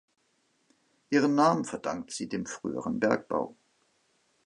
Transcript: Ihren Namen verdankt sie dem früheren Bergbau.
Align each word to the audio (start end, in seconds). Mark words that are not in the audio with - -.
Ihren 1.11 1.35
Namen 1.35 1.63
verdankt 1.63 2.09
sie 2.11 2.27
dem 2.27 2.47
früheren 2.47 2.99
Bergbau. 2.99 3.55